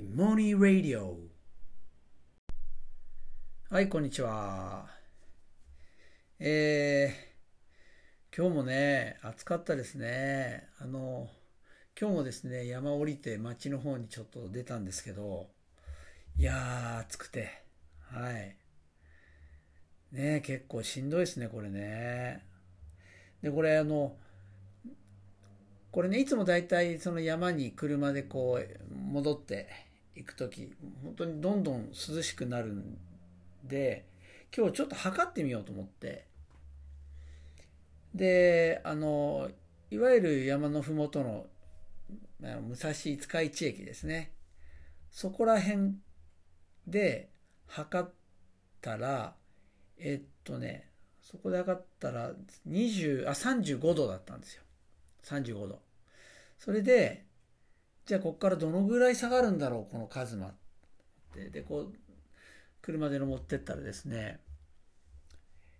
[0.00, 1.18] モニー・ラディオ
[3.68, 4.86] はいこんにちは。
[6.38, 10.68] えー、今日もね暑かったですね。
[10.78, 11.28] あの
[12.00, 15.48] 今日もですね山降りて町の方にちょっと出たんですけど
[16.38, 17.64] いやー暑くて。
[18.12, 18.56] はい。
[20.12, 22.46] ね結構しんどいですねこれね。
[23.42, 24.14] でこれあの
[25.90, 29.87] これねいつもだいたいその山に車でこう戻って
[30.18, 30.72] 行く時
[31.04, 32.98] 本当にどんどん涼しくなるん
[33.64, 34.04] で
[34.56, 36.26] 今日ちょっと測ってみようと思って。
[38.14, 39.50] であの
[39.90, 41.46] いわゆる山の麓の
[42.40, 44.32] 武蔵五日市駅ですね。
[45.10, 45.94] そこら辺
[46.86, 47.30] で
[47.66, 48.10] 測っ
[48.80, 49.34] たら
[49.98, 50.90] えっとね
[51.22, 52.32] そこで測ったら
[52.66, 54.62] 20あ35度だったんですよ。
[55.24, 55.80] 35度。
[56.58, 57.27] それで
[58.08, 60.46] じゃあここからどのぐらい下がるんだろうこのカズマ。
[60.46, 60.50] っ
[61.34, 61.94] てでこう
[62.80, 64.40] 車で登ってったらですね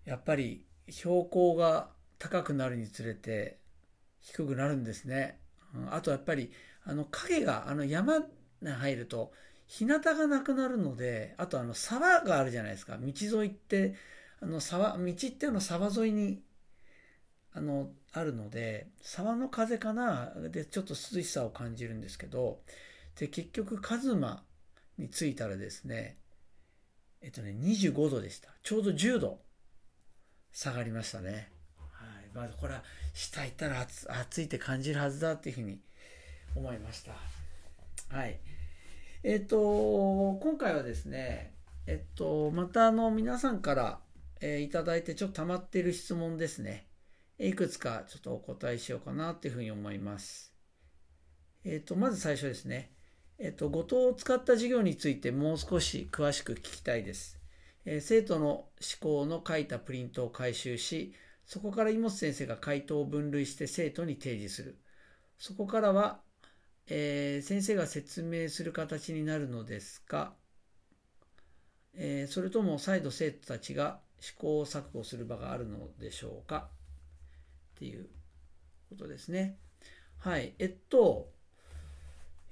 [0.04, 3.56] やっぱり標高が高くなるにつれて
[4.20, 5.38] 低くなるんですね、
[5.74, 6.52] うん、あとやっぱり
[6.84, 8.24] あの影があの山に
[8.68, 9.32] 入ると
[9.66, 12.98] 日向がなくなるのであとあの沢があるじゃないですか。
[12.98, 13.06] 道
[13.42, 13.94] 沿いって
[14.42, 16.42] あの沢道ってあの沢沿いに
[17.58, 20.32] あのあるので沢の風かな？
[20.50, 22.60] でちょっと涼しさを感じるんですけど
[23.18, 24.42] で結局カズマ
[24.96, 26.16] に着いたらですね
[27.20, 28.48] えっとね25度でした。
[28.62, 29.40] ちょうど10度
[30.52, 31.50] 下がりましたね。
[31.92, 32.30] はい。
[32.34, 33.86] まずこれは下行ったら
[34.20, 35.80] 暑いって感じるはずだっていうふうに
[36.54, 37.12] 思いました。
[38.16, 38.38] はい。
[39.24, 41.52] えっと今回はですね
[41.86, 43.98] えっとまたあの皆さんから、
[44.40, 46.87] えー、いただいてちょっと溜まってる質問ですね。
[47.38, 50.52] いくつかちょっとお答えしようかなっていうふうに思います。
[51.64, 52.90] えっ、ー、と、まず最初ですね。
[53.38, 57.38] えっ、ー、と、後藤を使った授業についてもう少し詳しく聞きたいです。
[57.84, 61.14] えー、生徒の思考の書いたプリントを回収し、
[61.46, 64.78] そこから井本先生が回答を分類して生徒に提示する。
[65.38, 66.20] そこからは、
[66.88, 70.32] えー、先生が説明する形になるのですが、
[71.94, 76.68] えー、それとも再度生徒たちが試行錯誤する場があるのでしょうか
[77.78, 78.08] っていう
[78.88, 79.56] ことですね。
[80.18, 80.52] はい。
[80.58, 81.30] えっと、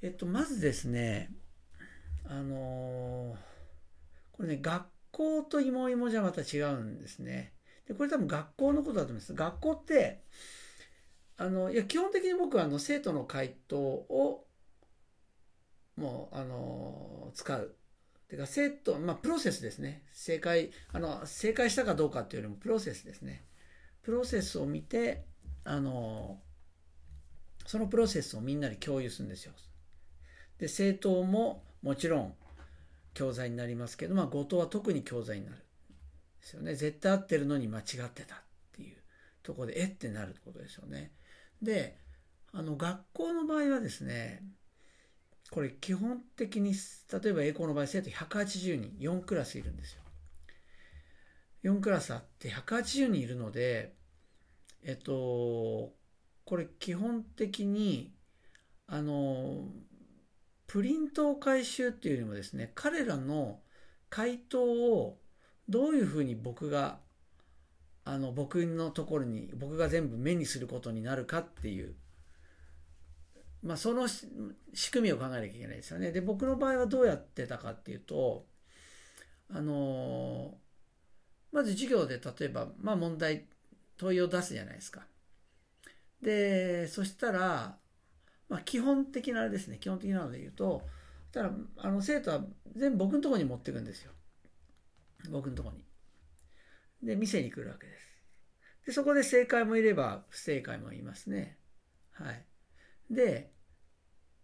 [0.02, 1.32] えっと、まずですね、
[2.28, 3.36] あのー、
[4.36, 7.54] これね、学校と芋芋じゃまた違うんですね。
[7.88, 9.34] で、これ多分学校のことだと思います。
[9.34, 10.22] 学校って、
[11.38, 14.46] あの、いや、基本的に僕はあの、生徒の回答を、
[15.96, 17.74] もう、あの、使う。
[18.28, 20.04] てか、生徒、まあ、プロセスですね。
[20.12, 23.44] 正解、あの、正解したかどうかっていうよりも、プロセスですね。
[24.06, 25.24] プロセスを見て
[25.64, 26.38] あの
[27.66, 29.52] そのプロセスをみんなで共有するんですよ。
[30.58, 32.34] で政党ももちろん
[33.14, 35.62] 教材になりますけど、まあ、後藤は特に教材になるで
[36.40, 36.76] すよね。
[36.76, 38.38] 絶対合ってるのに間違ってたっ
[38.76, 38.96] ていう
[39.42, 41.10] ところでえってなるってことですよね。
[41.60, 41.98] で
[42.52, 44.44] あの学校の場合はですね
[45.50, 46.74] これ基本的に
[47.12, 50.02] 例えば英語の場合生徒180人4クラスいるんですよ。
[51.64, 53.95] 4クラスあって180人いるので
[54.86, 55.92] えっと、
[56.44, 58.14] これ基本的に、
[58.86, 59.64] あの、
[60.68, 63.58] プリントを回収っていうよりもですね、彼らの
[64.10, 65.18] 回答を
[65.68, 67.00] どういうふうに僕が、
[68.04, 71.96] あの、僕のところに、僕が全部目にすることになるかっていう、
[73.64, 76.12] まあ、その仕組みを考えなきゃいけないですよね。
[76.12, 78.46] で、僕の場合はどうやってたかっていうと、
[79.52, 80.54] あの、
[81.50, 83.48] まず授業で例えば、まあ問題
[83.96, 85.06] 問いを出すじゃないですか。
[86.22, 87.78] で、そしたら、
[88.48, 90.82] まあ、基本的なあれですね、基本的なので言うと、
[91.36, 94.12] たら、あの、生徒は全部僕のところに持っていくんですよ。
[95.30, 95.84] 僕のところに。
[97.02, 98.06] で、店に来るわけです。
[98.86, 101.58] で、そこで正解もいれば、不正解もいますね。
[102.12, 102.44] はい。
[103.10, 103.52] で、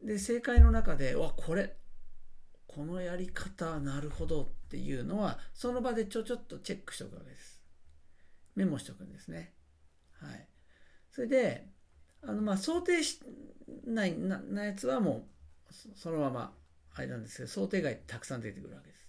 [0.03, 1.77] で、正解の中で、わ、これ、
[2.67, 7.62] このやり方、なるほどっていうのは、その場でちょちょっとチェックしておくわけです。
[8.55, 9.55] メモしておくんですね。
[10.13, 10.49] はい。
[11.11, 11.69] それで、
[12.23, 13.21] あの、まあ、想定し
[13.85, 15.29] ないななやつはも
[15.71, 16.55] う、そのまま、
[16.95, 19.09] あれなんですけど、想定外たくさん出てくるわけです。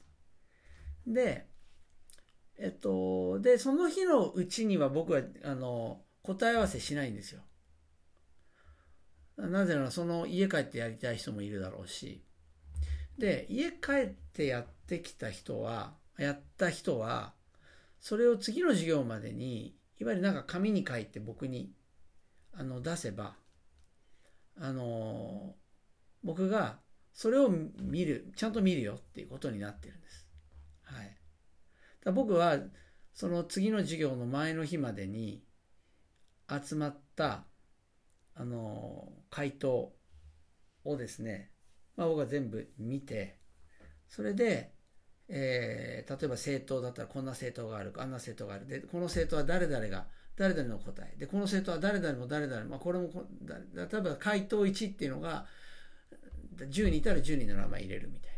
[1.08, 1.48] で、
[2.58, 7.42] えっと、で、その日のうちには僕は、あの、答え合わせしないんですよ。
[9.38, 12.24] なぜなら、その家帰ってやりたい人もいるだろうし、
[13.18, 17.34] で、家帰ってやってきた人は、やった人は、
[18.04, 21.74] それを次の授業までにいわゆるなんか紙に書いて僕に
[22.54, 23.36] あの出せば
[24.60, 25.56] あの
[26.24, 26.78] 僕が
[27.14, 30.28] それを見る、ちゃんと見るよっていうことになってるんです。
[30.82, 31.18] はい。
[32.04, 32.58] だ僕は、
[33.14, 35.44] その次の授業の前の日までに
[36.50, 37.46] 集まった、
[38.36, 39.94] あの、回答
[40.84, 41.52] をですね、
[41.96, 43.38] まあ僕は全部見て、
[44.10, 44.73] それで、
[45.36, 48.68] えー、例えば政党だったらこんな政党がある、あんな政党がある。
[48.68, 50.06] で、この政党は誰々が、
[50.38, 51.16] 誰々の答え。
[51.18, 53.10] で、この政党は誰々も誰々も、まあ、これも
[53.48, 55.48] 例えば回答1っていうのが、
[56.58, 58.38] 10人いたら10人の名前入れるみたいな。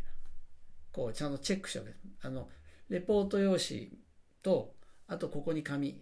[0.90, 1.92] こう、ちゃんとチェックしておけ。
[2.22, 2.48] あの、
[2.88, 3.90] レポート用紙
[4.42, 4.72] と、
[5.06, 6.00] あとここに紙、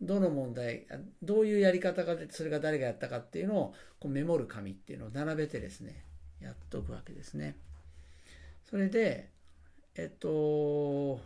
[0.00, 0.86] どの問題、
[1.20, 6.04] どういうやり方がそれが誰がやったかっていうのをこうメモる紙っていうのを並べてですね、
[6.40, 7.56] やっとくわけですね。
[8.70, 9.39] それで、
[9.96, 11.20] えっと、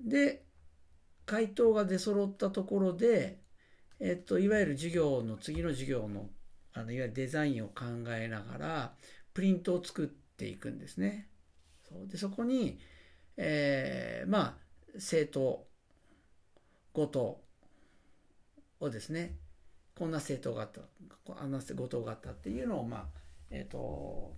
[0.00, 0.44] で、
[1.26, 3.40] 回答が出揃ったところで、
[4.00, 6.30] えっと、いわゆる授業の、次の授業の、
[6.72, 8.94] あの、いわゆるデザインを考えながら、
[9.34, 11.28] プリントを作っていくんですね。
[11.88, 12.78] そうで、そこに、
[13.36, 14.54] えー、まあ、
[14.98, 15.66] 生徒
[16.92, 17.42] ごと
[18.80, 19.36] をですね、
[19.96, 20.80] こんな政党があった、
[21.40, 23.06] あんなごとがあったっていうのを、まあ、
[23.50, 24.36] えっ、と、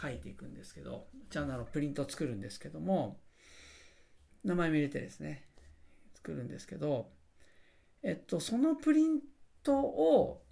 [0.00, 3.18] 書いていくんですけど、ちゃんとあのプリント作るんですけども、
[4.44, 5.44] 名前も入れてですね、
[6.14, 7.10] 作るんですけど、
[8.02, 9.20] えっと、そのプリン
[9.62, 10.42] トを、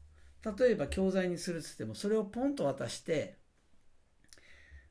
[0.58, 3.36] 例えば教材にするっつっても、それをポンと渡して、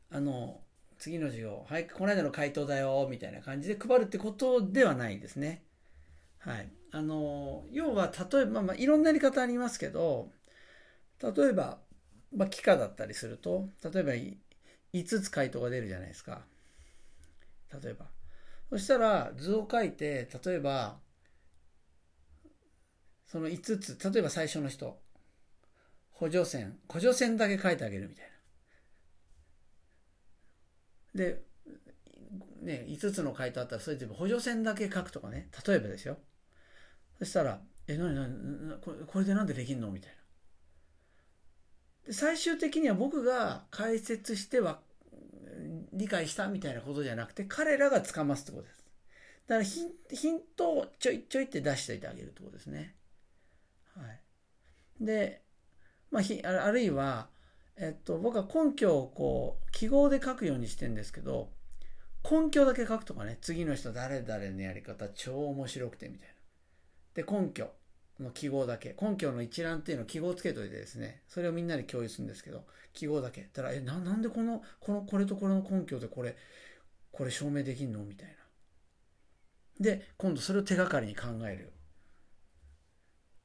[0.10, 0.62] あの、
[0.98, 5.64] 次の授業、はい、この間の回答だよ、みたいな感じで配るってことではないですね。
[6.40, 6.70] はい。
[6.92, 10.32] あの、要は、例えば、まあ、いろんなやり方ありますけど、
[11.22, 11.80] 例えば、
[12.36, 14.14] まあ、幾何だったりすると、例えば
[14.96, 16.46] 5つ回答が出るじゃないですか。
[17.84, 18.06] 例えば。
[18.70, 21.00] そしたら図を書いて、例えば、
[23.28, 25.00] その5つ、例えば最初の人、
[26.12, 28.26] 補助線、補助線だけ書いてあげるみたい
[31.14, 31.20] な。
[31.24, 31.44] で、
[32.62, 36.18] ね、5つの回答あったら、それで補助線だけ書くとかね、例えばですよ。
[37.20, 40.25] そしたら、え、なになにこれこれでなんでできんのみたいな。
[42.06, 44.80] で最終的には僕が解説しては
[45.94, 48.86] 理解したみたいなことじゃなくて、彼らがつかますってことです。
[49.48, 52.96] だからヒントをちょいちょいって出しておいてあげるってことですね。
[53.96, 55.06] はい。
[55.06, 55.42] で、
[56.12, 57.30] まあ、ひあるいは、
[57.78, 61.52] えっと、僕は根拠をこう、記号で書くようにしてんですけど、
[62.30, 66.34] 根拠だけ書くとかね、次の人誰々のやり方超面白くてみたいな。
[67.14, 67.72] で、根拠。
[68.20, 73.42] の記号だけ、根拠の一覧っていうのを記号つけといてですね、それをみんなで共有するんですけど、記号だけ。
[73.42, 76.38] たら、え、な、なんでこの、この、これとこれの根拠でこれ、
[77.12, 78.36] これ証明できんのみたいな。
[79.80, 81.74] で、今度それを手がかりに考える。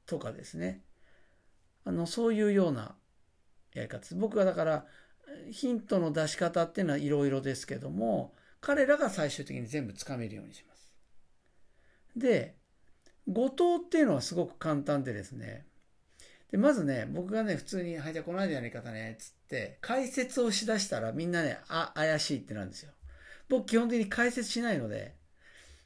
[0.06, 0.82] とかですね。
[1.84, 2.96] あの、そういうような
[3.74, 4.14] やり方です。
[4.14, 4.86] 僕はだから、
[5.50, 10.92] ヒントの出し方っていうのはいろいろですけども、彼らが最終的に全部つかめるようにします。
[12.16, 12.56] で、
[13.30, 15.64] 後藤っていうのはすごく簡単でですね。
[16.50, 22.92] で、まずね、僕がね、普通に、はい、じゃあこの間やり方ね、つって、解説をしだしたらみんなね、あ、怪しいってなんですよ。
[23.48, 25.14] 僕基本的に解説しないので、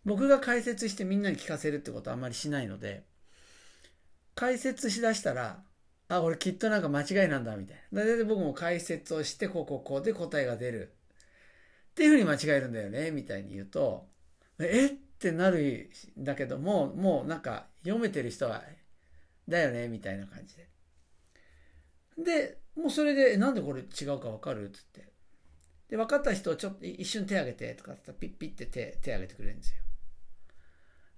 [0.04, 3.04] 僕が解説してみんなに聞かせるってことはあんまりしないので、
[4.34, 5.62] 解説しだしたら、
[6.08, 8.04] あ、俺きっとなんか間違いなんだ、みたいな。
[8.04, 10.92] だい僕も解説をして、こうこうこうで答えが出る。
[11.92, 14.08] っていうふうに間違えるんだよね、みたいに言うと、
[14.58, 14.86] え？
[14.86, 14.94] っ
[15.28, 15.90] ってなる
[16.20, 18.62] んだけども、もうなんか読めてる人は、
[19.48, 20.68] だよね、みたいな感じで。
[22.18, 25.12] で、もうそれで、なんでこれ違うかわかるっつって。
[25.88, 29.76] で、分かった人、ちょっと一瞬手挙げて、とかってピッピッて手、手挙げてくれるんですよ。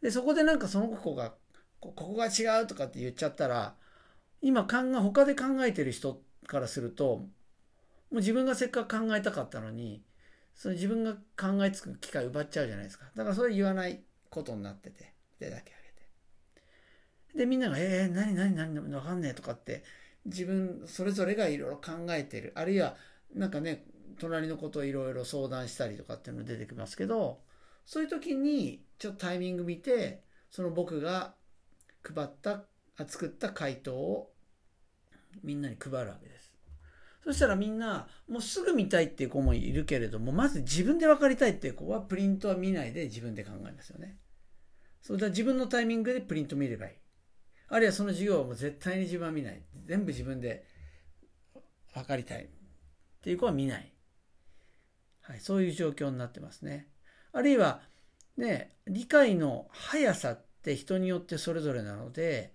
[0.03, 1.35] で、そこでなんかその子が、
[1.81, 3.75] ここが違うとかって言っちゃったら、
[4.41, 7.29] 今考え、他で考えてる人からすると、も
[8.13, 10.05] う自分がせっかく考えたかったのに、
[10.57, 13.05] その自分が考えつく機会奪っちゃうじゃないですか。
[13.15, 15.77] だからそれ言わないことになってて、手だけあ
[17.35, 17.39] げて。
[17.39, 19.85] で、みんなが、えー、何何何わかんねえとかって、
[20.25, 22.53] 自分それぞれがいろいろ考えてる。
[22.57, 22.97] あるいは、
[23.35, 23.85] なんかね、
[24.19, 27.43] 隣のことをいろいろ相談したりとかっていうの出てきますけど、
[27.85, 31.35] そういう時に、ちょっとタイミング見て、その僕が
[32.03, 32.65] 配った、
[33.07, 34.33] 作った回答を
[35.43, 36.36] みんなに配るわけです。
[37.27, 44.17] そしたらみんな、もうすぐ見たいっていう子もいるけれども、まず自分で分かりたいっていう子はプリントは見ないで自分で考えますよね。
[45.03, 46.93] そうだ自分のタイミングでプリント見ればいい。
[47.69, 49.61] あるいはその授業はもう絶対に自分は見ない。
[49.87, 50.65] 全部自分で
[51.93, 52.49] 分かりたいっ
[53.23, 53.93] ていう子は見ない。
[55.23, 56.87] はい、そういう状況になってますね。
[57.33, 57.81] あるいは、
[58.37, 62.53] ね、理解の速さって人によってそれぞれなので、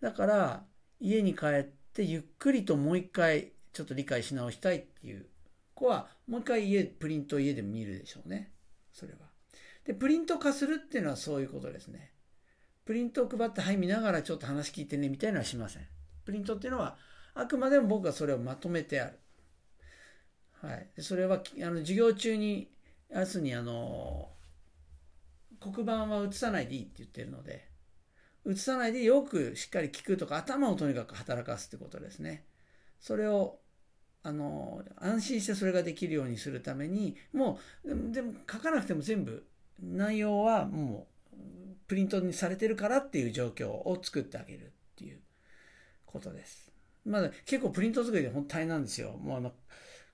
[0.00, 0.64] だから
[0.98, 5.26] 家に帰ってゆっくりともう一回ちょっと理解し直したいっていう
[5.74, 8.52] 子は、もう一回家、プリントを家でも見るでしょうね。
[8.92, 9.18] それは。
[9.84, 12.12] で、プリント化するっていうのはそういうことですね。
[12.84, 15.86] プリントを配って、はい、見ながらちょっと話聞いてね、みたいなのはしません。
[16.24, 16.96] プリントっていうのは、
[17.34, 19.18] あくまでも僕はそれをまとめてある。
[20.62, 21.02] はい。
[21.02, 22.70] それは、あの、授業中に、
[23.10, 24.30] 要するに、あの、
[25.60, 27.68] 黒板は写さないでいいって言ってるので、
[28.46, 32.44] 映さないでよくしっかり聞くとか、頭をとにかく働かすってことですね。
[33.00, 33.58] それを、
[34.24, 39.44] あの、安心してそれができるようにするために、もう、でも書かなくても全部、
[39.82, 41.36] 内容はもう、
[41.86, 45.18] プリントにされてるからっていう状況を作ってあげるっていう
[46.06, 46.72] ことです。
[47.04, 49.18] まだ結構プリント作りで本当大変なんですよ。
[49.18, 49.52] もうあの、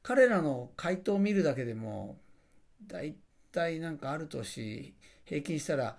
[0.02, 2.19] 彼らの回答を見るだけでも、
[2.88, 3.14] だい
[3.52, 4.93] たいなんかある年、
[5.25, 5.97] 平均したら、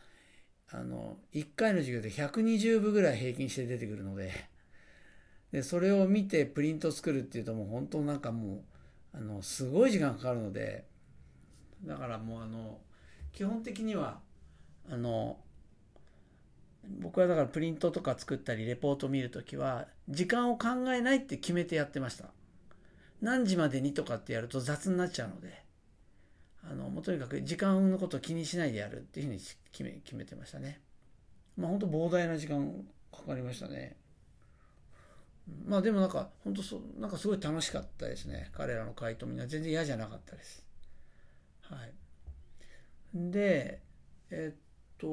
[0.70, 4.50] あの、1回の授業で120部ぐらい平均して出てくるので、
[5.51, 8.63] で、それを見てプリント作るっていうともう本当なんかも
[9.13, 10.86] う、あの、すごい時間かかるので、
[11.84, 12.79] だからもうあの、
[13.34, 14.20] 基本的には、
[14.89, 15.38] あの、
[17.00, 22.25] 僕はだからプリントとか作ったりレポート見るときは、時間を考えないって決めてやってました。
[23.22, 25.63] 何時までにとかってやると雑になっちゃうので、
[26.63, 29.39] あの、もうとにかく時間のことを気にしないでやるっていうふうに
[29.72, 30.81] 決め、決めてましたね。
[31.58, 33.98] まあ本当膨大な時間かかりましたね。
[35.65, 38.50] まあでもなんか、本当そう、なんかすごい楽しかったですね。
[38.53, 40.65] 彼らの回答みんな全然嫌じゃなかったです。
[41.62, 41.93] はい。
[43.13, 43.81] で、
[44.29, 44.58] えっ
[44.98, 45.08] と、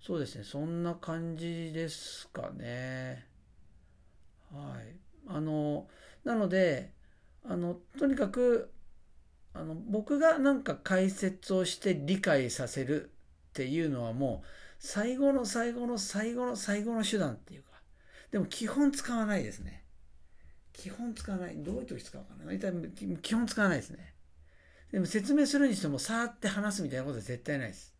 [0.00, 3.26] そうですね、そんな感じですかね。
[4.52, 4.96] はい。
[5.26, 5.88] あの、
[6.24, 6.92] なので、
[7.44, 8.70] あの、とにかく、
[9.52, 13.10] あの、僕がなんか解説をして理解させる
[13.50, 14.46] っていうのはもう、
[14.78, 17.73] 最後の最後の最後の最後の手段っていうか、
[18.34, 19.84] でも基本使わないですね。
[20.72, 21.54] 基本使わない。
[21.62, 22.72] どういう時使うかな大体
[23.22, 24.12] 基本使わないですね。
[24.90, 27.94] でも説明するにしても、さーって話すみたいなことは絶対ないです。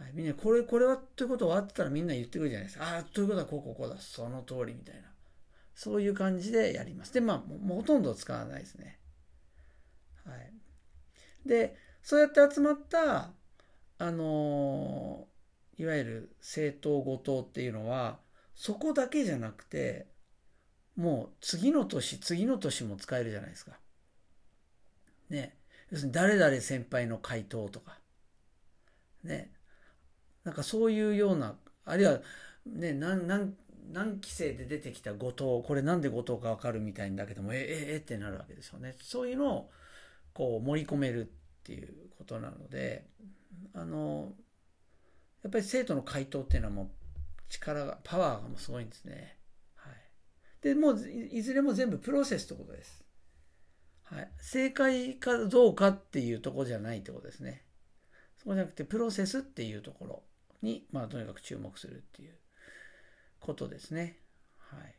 [0.00, 2.92] はい、みんな、これ、これは、ということはあったらみんな言ってくるじゃないですか。
[2.92, 3.96] ああ、ということはこうこうこうだ。
[4.00, 5.02] その通りみたいな。
[5.76, 7.14] そういう感じでやります。
[7.14, 8.98] で、まあ、もうほとんど使わないですね。
[10.24, 10.52] はい。
[11.48, 13.30] で、そうやって集まった、
[13.98, 18.18] あのー、いわゆる政党後党っていうのは、
[18.58, 20.08] そこだけじゃなくて、
[20.96, 23.78] もう次の年、次の年も使えるじゃないですか。
[25.30, 25.56] ね。
[25.92, 28.00] 要するに誰々先輩の回答とか。
[29.22, 29.52] ね。
[30.42, 32.20] なんかそういうような、あるいは、
[32.66, 33.56] ね、何、何、
[33.92, 38.96] 何期生で出てきた後藤、これなんで後藤かわかるみたいんだけども、え、え、えってなるわけですよね。
[39.00, 39.70] そういうのを、
[40.34, 43.06] こう盛り込めるっていうことなので、
[43.72, 44.32] あの、
[45.44, 46.90] やっぱり生徒の回答っていうのはもう
[47.48, 49.36] 力が、パワーがもうすごいんですね。
[49.74, 49.94] はい。
[50.62, 53.04] で、もういずれも全部プロセスってことです。
[54.04, 54.30] はい。
[54.40, 57.64] 正解かどうかっていうとこじゃないってことですね。
[58.36, 60.22] そうじゃなくて、プロセスっていうところ
[60.62, 62.34] に、まあ、とにかく注目するっていう
[63.40, 64.18] ことですね。
[64.56, 64.94] はい。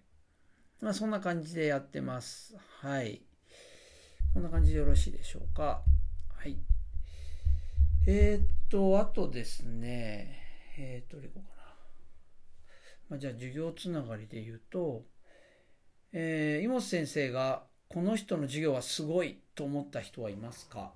[0.81, 2.55] まあ、そんな感じでやってます。
[2.81, 3.21] はい。
[4.33, 5.83] こんな感じでよろしいでしょうか。
[6.35, 6.57] はい。
[8.07, 10.41] えー、っと、あとですね、
[10.77, 11.58] えー、っと、どれこうかな。
[13.09, 15.03] まあ、じゃあ、授業つながりで言うと、
[16.11, 20.93] えー、井本先生が、この人の授業はすごいと思った人はいますか？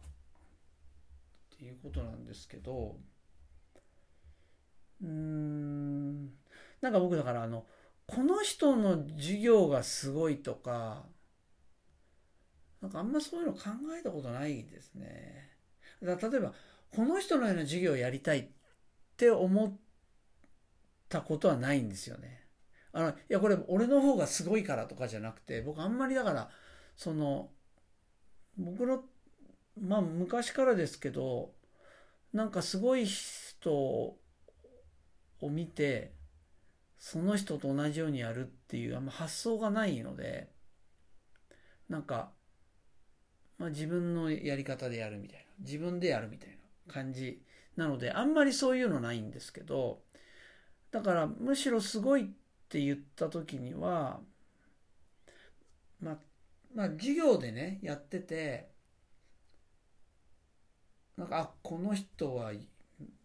[1.55, 2.97] っていうことなんですけど、
[5.01, 6.25] うーん、
[6.81, 7.65] なんか僕だからあの、
[8.05, 11.05] この人の授業がすごいとか、
[12.81, 13.59] なんかあんまそういうの考
[13.99, 15.49] えたことないですね。
[16.03, 16.53] だ例えば、
[16.91, 18.47] この人のような授業をやりたいっ
[19.17, 19.73] て思っ
[21.13, 22.43] たことはないんですよね。
[22.91, 26.49] あの、いや、これ俺の方がすごいからとかじゃなくて、僕あんまりだから、
[26.95, 27.51] その、
[28.57, 29.03] 僕の、
[29.79, 31.53] まあ昔からですけど、
[32.33, 34.17] なんかすごい人を
[35.41, 36.13] 見て、
[36.97, 40.49] その人と同じようにやるっていうあんま発想がないので、
[41.89, 42.31] なんか、
[43.57, 45.45] まあ、自分のやり方でやるみたいな。
[45.59, 46.49] 自分でやるみたい
[46.87, 47.43] な感じ
[47.75, 50.01] なので、あんまりそういうのないんですけど、
[50.93, 52.25] だからむしろすごいっ
[52.69, 54.19] て言った時には、
[55.99, 56.17] まあ、
[56.75, 58.69] まあ、授業でね、やってて、
[61.17, 62.51] なんか、あ、この人は、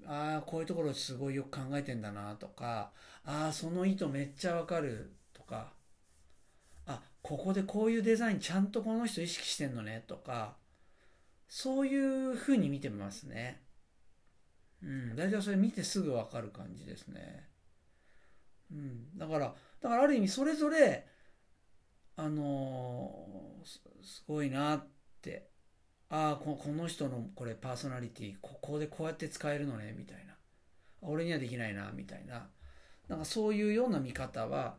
[0.07, 2.91] ああ、こういうところすごいよく考えてんだなとか、
[3.27, 5.75] ああ、その意図めっちゃわかるとか、
[6.87, 10.57] あ、ここでこういうデザインちゃんとこの人意識してんのねとか、
[11.49, 13.61] そういうふうに見てますね。
[14.83, 17.58] うん、大体それ見てすぐわかる感じですね。
[18.71, 21.07] うん、だから、だからある意味それぞれ、
[22.17, 24.87] あのすすごいなっ
[25.23, 25.51] て
[26.11, 30.35] ああここの人のこれパーソナリティここでこうやって使えるのねみたいな。
[31.01, 32.49] 俺にはできないなみたいな。
[33.07, 34.77] なんかそういうような見方は、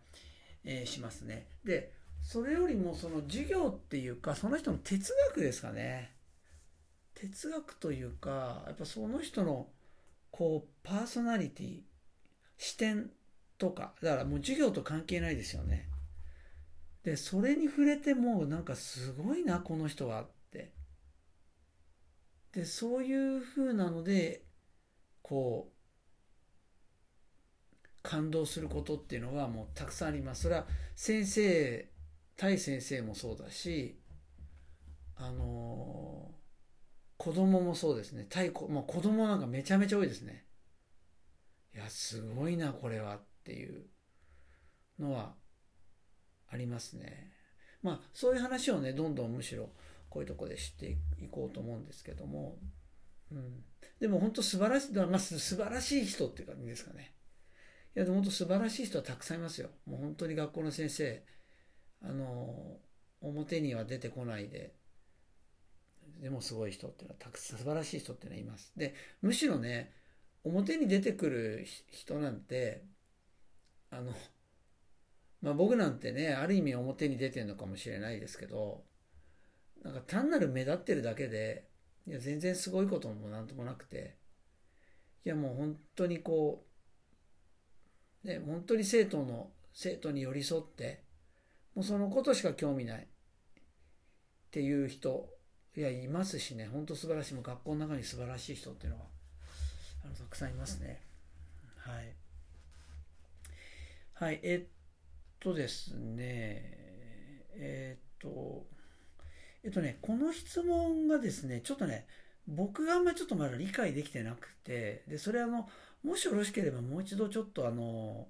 [0.65, 1.47] えーしますね。
[1.63, 6.15] でそれよりもその授業っていうかその人の哲学ですかね。
[7.15, 9.67] 哲学というかやっぱその人の
[10.31, 11.79] こうパーソナリティ
[12.57, 13.11] 視点
[13.59, 15.87] とかだからもう授業と関係ないですよね。
[17.03, 20.73] でそれに触れてもなんかすごいなこの人はって。
[22.53, 24.43] でそういう風なので
[25.21, 25.79] こう
[28.01, 30.43] 感動することっていうのがもうたくさんあります。
[30.43, 31.87] それは先生
[32.37, 33.99] 対先生もそうだし
[35.17, 36.31] あの
[37.17, 38.25] 子供もそうですね。
[38.29, 40.45] 対子,、まあ、子供なんかめちゃめちゃ多いですね。
[41.75, 43.85] いやすごいなこれはっていう
[44.99, 45.35] のは
[46.47, 47.31] ありますね。
[47.81, 49.69] まあそういう話をねどんどんむしろ
[50.09, 52.57] こういうとこで知っていこうと思うんですけども、
[53.31, 53.63] うん、
[53.99, 57.13] でも本当素晴らしい、まあ、素晴らしい人っていう感じですかね。
[57.95, 59.69] いやでも本当素晴らしい人はたくさんいますよ。
[59.85, 61.23] もう本当に学校の先生
[62.01, 62.77] あの
[63.21, 64.75] 表には出てこないで。
[66.21, 68.73] でもすごい人っていうのはたくさん素晴らしい人っていうのはいます。
[68.75, 69.93] でむしろね
[70.43, 72.83] 表に出てくる人なんて
[73.91, 74.13] あの
[75.41, 78.83] まあ僕なんてねある意味表に出てるのかもしれないですけど
[79.83, 81.67] なんか単なる目立ってるだけで
[82.05, 84.15] いや全然すごいこともなんともなくて
[85.25, 86.65] いやもう本当にこ
[88.23, 91.03] うね本当に生徒の生徒に寄り添って
[91.75, 93.05] もうそのことしか興味ないっ
[94.51, 95.29] ていう人
[95.77, 99.05] いやいますしね本当素晴らしいもう学校の中に素晴らしい人っていうのは
[100.03, 101.01] あのたくさんいますね。
[101.77, 102.18] はい。
[104.19, 104.69] はいえっ
[105.39, 106.61] とですね
[107.55, 108.65] えっと
[109.63, 112.05] えっとねこの質問がですねちょっとね
[112.45, 115.69] 僕があんまりちょっとまだ理解できてなくてでそれあの
[116.03, 118.27] もしよろしければもう一度ちょっとあの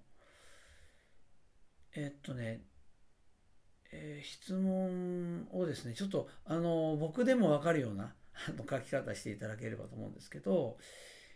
[1.96, 2.62] えっとね
[3.92, 8.14] えー、質問をですね、ちょっと、あの、僕でもわかるような
[8.48, 10.78] あの書き方していただければと思うんですけど、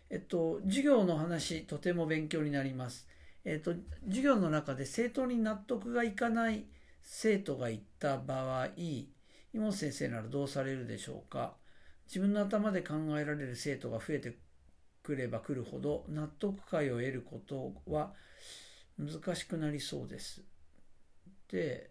[0.08, 3.08] えっと、授業の話、とても勉強になります。
[3.44, 3.74] えっと、
[4.06, 6.64] 授業の中で生徒に納得がいかない
[7.02, 11.54] 生徒がいた場合、妹本先生ならどうされるでしょうか？
[12.06, 14.36] 自分の頭で考えられる生徒が増えて
[15.02, 18.14] くればくるほど、納得感を得ることは
[18.98, 20.42] 難しくなりそうです。
[21.50, 21.90] で、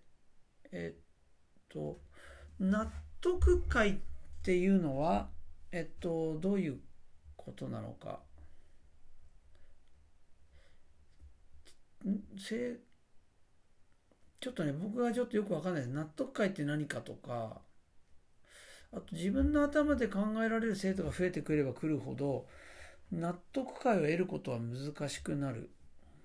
[0.72, 1.00] えっ
[1.70, 2.00] と、
[2.60, 3.96] 納得感っ
[4.42, 5.30] ていうのは、
[5.72, 6.80] えっと、どういう
[7.38, 8.20] ことなのか？
[14.40, 15.88] ちょっとね、僕がちょっとよくわかんない。
[15.88, 17.62] 納得感って何かとか、
[18.92, 22.48] あと自分の頭で考えられる生徒が増えてくればくるほど、
[23.12, 25.70] 納得感を得ることは難しくなる。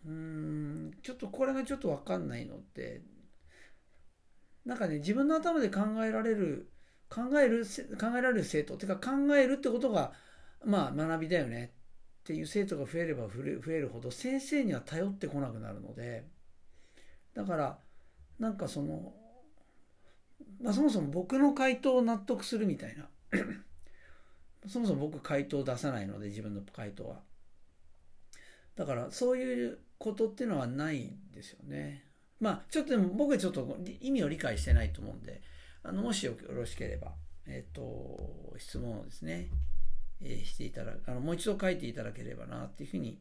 [0.04, 3.02] うーん、ちょっとこれがちょっとわかんないのって、
[4.64, 6.68] なんかね、自分の頭で考えられる、
[7.08, 7.64] 考える、
[7.98, 10.12] 考えられる生徒、てか考えるってことが、
[10.64, 11.72] まあ学びだよね
[12.28, 16.26] っていう生徒が増えれば増えるほど先生には頼ってこなくなるので、
[17.32, 17.78] だから、
[18.38, 19.14] なんかその、
[20.62, 23.08] まあそもそも僕の回答を納得するみたいな。
[24.68, 27.22] そもそも僕回答を出さないので、自分の回答は。
[28.76, 32.04] だから、そういうことっていうのはないですよね。
[32.40, 35.40] まあ、ちょっとでも僕はちょっと意味を理解してないと思うんで、
[35.82, 37.14] あの、もしよろしければ、
[37.46, 39.48] えっ、と、質問をですね、
[40.22, 43.20] え、していただあの、もう一度書いていただければな、っていうふうに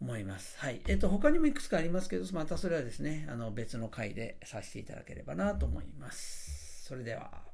[0.00, 0.58] 思います。
[0.58, 0.80] はい。
[0.86, 6.84] えっ、と、他にもいくつかありますけど、またそれはですね、あの、別の回でさせていただければなと思います。
[6.84, 7.47] それでは。